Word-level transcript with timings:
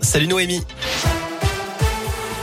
Salut 0.00 0.26
Noémie. 0.26 0.62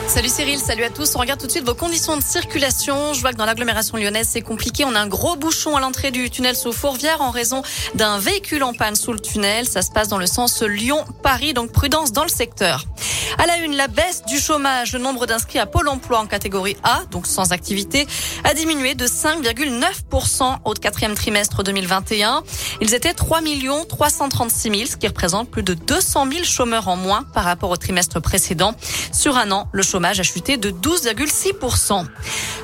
Salut 0.08 0.29
Cyril, 0.29 0.60
salut 0.60 0.83
à 0.83 0.92
tous. 0.92 1.16
On 1.16 1.20
regarde 1.20 1.40
tout 1.40 1.47
de 1.47 1.51
suite 1.51 1.66
vos 1.66 1.74
conditions 1.74 2.16
de 2.16 2.21
circulation. 2.21 3.16
Je 3.16 3.21
vois 3.21 3.32
que 3.32 3.38
dans 3.38 3.46
l'agglomération 3.47 3.97
lyonnaise, 3.97 4.28
c'est 4.29 4.42
compliqué. 4.42 4.86
On 4.86 4.93
a 4.93 5.00
un 5.00 5.08
gros 5.08 5.35
bouchon 5.35 5.75
à 5.75 5.80
l'entrée 5.80 6.11
du 6.11 6.30
tunnel 6.30 6.56
sous 6.56 6.72
Fourvière 6.72 7.22
en 7.22 7.32
raison 7.32 7.64
d'un 7.95 8.20
véhicule 8.20 8.61
en 8.61 8.73
panne 8.73 8.95
sous 8.95 9.14
le 9.14 9.20
tunnel. 9.20 9.68
Ça 9.68 9.82
se 9.82 9.89
passe 9.89 10.09
dans 10.09 10.20
le 10.20 10.27
sens 10.27 10.61
Lyon-Paris, 10.61 11.55
donc 11.55 11.71
prudence 11.71 12.11
dans 12.11 12.21
le 12.21 12.30
secteur. 12.30 12.86
À 13.38 13.46
la 13.46 13.57
une, 13.57 13.75
la 13.75 13.88
baisse 13.88 14.23
du 14.25 14.39
chômage. 14.39 14.94
Le 14.94 15.00
nombre 15.00 15.25
d'inscrits 15.25 15.59
à 15.59 15.66
Pôle 15.66 15.88
emploi 15.89 16.20
en 16.20 16.26
catégorie 16.26 16.77
A, 16.84 17.02
donc 17.12 17.27
sans 17.27 17.52
activité, 17.52 18.07
a 18.44 18.54
diminué 18.54 18.96
de 18.96 19.05
5,9% 19.05 20.57
au 20.66 20.73
quatrième 20.73 21.14
trimestre 21.14 21.63
2021. 21.63 22.44
Ils 22.82 22.94
étaient 22.94 23.13
3 23.13 23.41
336 23.88 24.70
000, 24.70 24.90
ce 24.90 24.95
qui 24.95 25.08
représente 25.08 25.50
plus 25.50 25.63
de 25.63 25.73
200 25.73 26.27
000 26.32 26.44
chômeurs 26.44 26.88
en 26.88 26.95
moins 26.95 27.23
par 27.34 27.44
rapport 27.44 27.70
au 27.70 27.77
trimestre 27.77 28.20
précédent. 28.21 28.73
Sur 29.12 29.38
un 29.38 29.52
an, 29.52 29.68
le 29.71 29.84
chômage 29.84 30.20
a 30.20 30.23
chuté 30.23 30.57
de 30.57 30.71
12,6%. 30.71 32.05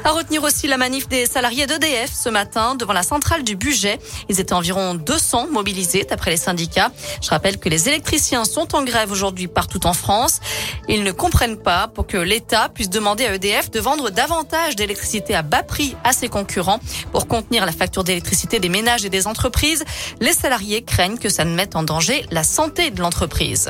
À 0.05 0.12
retenir 0.12 0.43
aussi 0.43 0.67
la 0.67 0.77
manif 0.77 1.07
des 1.07 1.25
salariés 1.25 1.66
d'EDF 1.66 2.12
ce 2.13 2.27
matin 2.27 2.75
devant 2.75 2.91
la 2.91 3.03
centrale 3.03 3.43
du 3.43 3.55
budget. 3.55 3.99
Ils 4.27 4.41
étaient 4.41 4.53
environ 4.53 4.95
200 4.95 5.48
mobilisés 5.49 6.03
d'après 6.03 6.31
les 6.31 6.38
syndicats. 6.38 6.91
Je 7.21 7.29
rappelle 7.29 7.57
que 7.57 7.70
les 7.70 7.88
électriciens 7.88 8.43
sont 8.43 8.76
en 8.76 8.84
grève 8.84 9.13
aujourd'hui 9.13 9.48
partout 9.48 9.88
en 9.88 9.93
France. 9.93 10.41
Ils 10.89 11.03
ne 11.03 11.12
comprennent 11.13 11.57
pas 11.57 11.88
pour 11.88 12.05
que 12.05 12.17
l'État 12.17 12.67
puisse 12.67 12.89
demander 12.89 13.26
à 13.26 13.35
EDF 13.35 13.71
de 13.71 13.79
vendre 13.79 14.09
davantage 14.09 14.76
d'électricité 14.76 15.35
à 15.35 15.41
bas 15.41 15.63
prix 15.63 15.95
à 16.04 16.12
ses 16.12 16.27
concurrents 16.27 16.81
pour 17.13 17.27
contenir 17.27 17.65
la 17.65 17.71
facture 17.71 18.04
d'électricité 18.04 18.59
des 18.59 18.70
ménages 18.70 19.05
et 19.05 19.09
des 19.09 19.26
entreprises. 19.26 19.85
Les 20.20 20.34
salariés 20.34 20.81
craignent 20.81 21.17
que 21.17 21.29
ça 21.29 21.45
ne 21.45 21.55
mette 21.55 21.77
en 21.77 21.84
danger 21.84 22.26
la 22.29 22.43
santé 22.43 22.91
de 22.91 22.99
l'entreprise. 22.99 23.70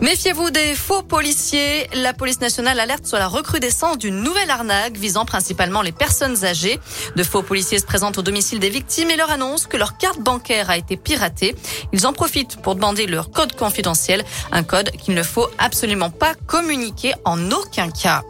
Méfiez-vous 0.00 0.48
des 0.48 0.74
faux 0.74 1.02
policiers. 1.02 1.86
La 1.92 2.14
police 2.14 2.40
nationale 2.40 2.80
alerte 2.80 3.04
sur 3.04 3.18
la 3.18 3.28
recrudescence 3.28 3.98
d'une 3.98 4.22
nouvelle 4.22 4.50
arnaque 4.50 4.96
visant 4.96 5.26
principalement 5.26 5.82
les 5.82 5.92
personnes 5.92 6.42
âgées. 6.42 6.80
De 7.16 7.22
faux 7.22 7.42
policiers 7.42 7.78
se 7.78 7.84
présentent 7.84 8.16
au 8.16 8.22
domicile 8.22 8.60
des 8.60 8.70
victimes 8.70 9.10
et 9.10 9.16
leur 9.16 9.30
annoncent 9.30 9.68
que 9.68 9.76
leur 9.76 9.98
carte 9.98 10.18
bancaire 10.18 10.70
a 10.70 10.78
été 10.78 10.96
piratée. 10.96 11.54
Ils 11.92 12.06
en 12.06 12.14
profitent 12.14 12.56
pour 12.62 12.76
demander 12.76 13.06
leur 13.06 13.30
code 13.30 13.54
confidentiel, 13.54 14.24
un 14.52 14.62
code 14.62 14.90
qu'il 14.92 15.14
ne 15.14 15.22
faut 15.22 15.50
absolument 15.58 16.10
pas 16.10 16.34
communiquer 16.46 17.12
en 17.26 17.50
aucun 17.50 17.90
cas. 17.90 18.22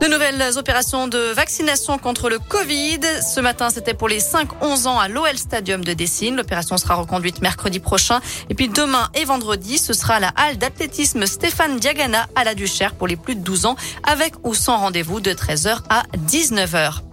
De 0.00 0.06
nouvelles 0.06 0.56
opérations 0.56 1.08
de 1.08 1.18
vaccination 1.32 1.98
contre 1.98 2.28
le 2.28 2.38
Covid. 2.38 3.00
Ce 3.22 3.40
matin, 3.40 3.70
c'était 3.70 3.94
pour 3.94 4.08
les 4.08 4.20
5-11 4.20 4.86
ans 4.86 4.98
à 4.98 5.08
l'OL 5.08 5.36
Stadium 5.36 5.84
de 5.84 5.92
Dessine. 5.92 6.36
L'opération 6.36 6.76
sera 6.76 6.94
reconduite 6.94 7.42
mercredi 7.42 7.80
prochain. 7.80 8.20
Et 8.48 8.54
puis 8.54 8.68
demain 8.68 9.08
et 9.14 9.24
vendredi, 9.24 9.78
ce 9.78 9.92
sera 9.92 10.14
à 10.14 10.20
la 10.20 10.32
halle 10.36 10.58
d'athlétisme 10.58 11.26
Stéphane 11.26 11.78
Diagana 11.78 12.28
à 12.34 12.44
la 12.44 12.54
Duchère 12.54 12.94
pour 12.94 13.06
les 13.06 13.16
plus 13.16 13.34
de 13.34 13.40
12 13.40 13.66
ans 13.66 13.76
avec 14.02 14.34
ou 14.44 14.54
sans 14.54 14.78
rendez-vous 14.78 15.20
de 15.20 15.32
13h 15.32 15.80
à 15.88 16.04
19h. 16.28 17.09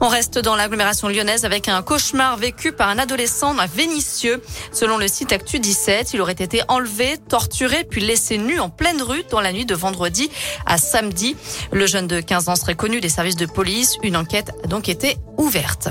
On 0.00 0.08
reste 0.08 0.38
dans 0.38 0.56
l'agglomération 0.56 1.08
lyonnaise 1.08 1.44
avec 1.44 1.68
un 1.68 1.82
cauchemar 1.82 2.36
vécu 2.36 2.72
par 2.72 2.88
un 2.88 2.98
adolescent 2.98 3.56
à 3.58 3.66
Vénissieux. 3.66 4.42
Selon 4.72 4.98
le 4.98 5.08
site 5.08 5.32
Actu 5.32 5.58
17, 5.58 6.14
il 6.14 6.20
aurait 6.20 6.32
été 6.32 6.62
enlevé, 6.68 7.18
torturé 7.28 7.84
puis 7.84 8.00
laissé 8.00 8.38
nu 8.38 8.60
en 8.60 8.70
pleine 8.70 9.02
rue 9.02 9.24
dans 9.30 9.40
la 9.40 9.52
nuit 9.52 9.66
de 9.66 9.74
vendredi 9.74 10.30
à 10.66 10.78
samedi. 10.78 11.36
Le 11.72 11.86
jeune 11.86 12.06
de 12.06 12.20
15 12.20 12.48
ans 12.48 12.56
serait 12.56 12.74
connu 12.74 13.00
des 13.00 13.08
services 13.08 13.36
de 13.36 13.46
police. 13.46 13.96
Une 14.02 14.16
enquête 14.16 14.52
a 14.64 14.66
donc 14.66 14.88
été 14.88 15.16
ouverte. 15.38 15.88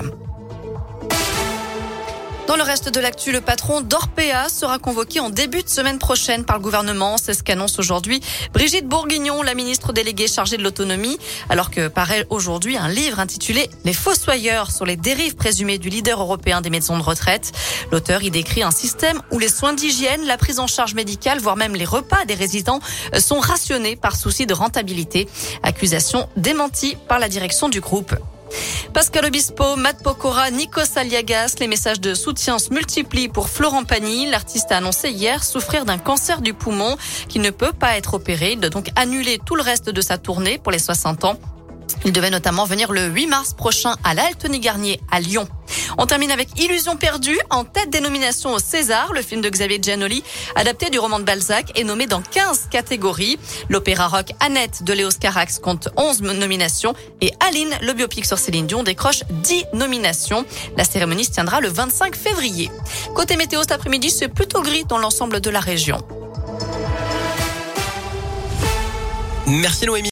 Dans 2.47 2.57
le 2.57 2.63
reste 2.63 2.89
de 2.89 2.99
l'actu, 2.99 3.31
le 3.31 3.41
patron 3.41 3.81
d'Orpea 3.81 4.49
sera 4.49 4.77
convoqué 4.77 5.19
en 5.19 5.31
début 5.31 5.63
de 5.63 5.67
semaine 5.67 5.97
prochaine 5.97 6.45
par 6.45 6.57
le 6.57 6.61
gouvernement. 6.61 7.17
C'est 7.17 7.33
ce 7.33 7.41
qu'annonce 7.41 7.79
aujourd'hui 7.79 8.21
Brigitte 8.53 8.87
Bourguignon, 8.87 9.41
la 9.41 9.55
ministre 9.55 9.93
déléguée 9.93 10.27
chargée 10.27 10.55
de 10.55 10.61
l'autonomie, 10.61 11.17
alors 11.49 11.71
que 11.71 11.87
paraît 11.87 12.27
aujourd'hui 12.29 12.77
un 12.77 12.87
livre 12.87 13.19
intitulé 13.19 13.67
Les 13.83 13.93
Fossoyeurs 13.93 14.69
sur 14.69 14.85
les 14.85 14.95
dérives 14.95 15.35
présumées 15.35 15.79
du 15.79 15.89
leader 15.89 16.21
européen 16.21 16.61
des 16.61 16.69
maisons 16.69 16.99
de 16.99 17.03
retraite. 17.03 17.51
L'auteur 17.91 18.21
y 18.21 18.29
décrit 18.29 18.61
un 18.61 18.71
système 18.71 19.21
où 19.31 19.39
les 19.39 19.49
soins 19.49 19.73
d'hygiène, 19.73 20.23
la 20.25 20.37
prise 20.37 20.59
en 20.59 20.67
charge 20.67 20.93
médicale, 20.93 21.39
voire 21.39 21.57
même 21.57 21.75
les 21.75 21.85
repas 21.85 22.25
des 22.25 22.35
résidents 22.35 22.79
sont 23.17 23.39
rationnés 23.39 23.95
par 23.95 24.15
souci 24.15 24.45
de 24.45 24.53
rentabilité. 24.53 25.27
Accusation 25.63 26.29
démentie 26.37 26.95
par 27.07 27.17
la 27.17 27.27
direction 27.27 27.69
du 27.69 27.81
groupe. 27.81 28.15
Pascal 28.93 29.25
Obispo, 29.25 29.75
Matt 29.75 30.01
Pokora, 30.03 30.51
Nikos 30.51 30.97
Aliagas, 30.97 31.55
les 31.59 31.67
messages 31.67 31.99
de 31.99 32.13
soutien 32.13 32.59
se 32.59 32.73
multiplient 32.73 33.27
pour 33.27 33.49
Florent 33.49 33.83
Pagny. 33.83 34.29
L'artiste 34.29 34.71
a 34.71 34.77
annoncé 34.77 35.09
hier 35.09 35.43
souffrir 35.43 35.85
d'un 35.85 35.97
cancer 35.97 36.41
du 36.41 36.53
poumon 36.53 36.95
qui 37.27 37.39
ne 37.39 37.49
peut 37.49 37.73
pas 37.73 37.97
être 37.97 38.13
opéré. 38.13 38.53
Il 38.53 38.59
doit 38.59 38.69
donc 38.69 38.89
annuler 38.95 39.39
tout 39.43 39.55
le 39.55 39.63
reste 39.63 39.89
de 39.89 40.01
sa 40.01 40.17
tournée 40.17 40.57
pour 40.57 40.71
les 40.71 40.79
60 40.79 41.25
ans. 41.25 41.39
Il 42.05 42.11
devait 42.11 42.29
notamment 42.29 42.65
venir 42.65 42.91
le 42.91 43.07
8 43.07 43.27
mars 43.27 43.53
prochain 43.53 43.95
à 44.03 44.13
l'Altony 44.13 44.59
Garnier 44.59 44.99
à 45.11 45.19
Lyon. 45.19 45.47
On 45.97 46.05
termine 46.05 46.31
avec 46.31 46.59
Illusion 46.59 46.97
perdue, 46.97 47.37
en 47.49 47.63
tête 47.63 47.89
des 47.89 47.99
nominations 47.99 48.53
au 48.53 48.59
César. 48.59 49.11
Le 49.13 49.21
film 49.21 49.41
de 49.41 49.49
Xavier 49.49 49.79
Giannoli, 49.81 50.23
adapté 50.55 50.89
du 50.89 50.99
roman 50.99 51.19
de 51.19 51.23
Balzac, 51.23 51.77
est 51.79 51.83
nommé 51.83 52.05
dans 52.05 52.21
15 52.21 52.67
catégories. 52.69 53.39
L'opéra 53.69 54.07
rock 54.07 54.31
Annette 54.39 54.83
de 54.83 54.93
Léos 54.93 55.17
Carax 55.19 55.59
compte 55.59 55.89
11 55.97 56.21
nominations 56.21 56.93
et 57.21 57.31
Aline, 57.39 57.73
le 57.81 57.93
biopic 57.93 58.25
sur 58.25 58.37
Céline 58.37 58.67
Dion, 58.67 58.83
décroche 58.83 59.23
10 59.29 59.65
nominations. 59.73 60.45
La 60.77 60.83
cérémonie 60.83 61.25
se 61.25 61.31
tiendra 61.31 61.59
le 61.59 61.69
25 61.69 62.15
février. 62.15 62.69
Côté 63.15 63.37
météo 63.37 63.61
cet 63.61 63.71
après-midi, 63.71 64.09
c'est 64.09 64.27
plutôt 64.27 64.61
gris 64.61 64.83
dans 64.85 64.97
l'ensemble 64.97 65.41
de 65.41 65.49
la 65.49 65.59
région. 65.59 65.97
Merci 69.47 69.85
Noémie. 69.85 70.03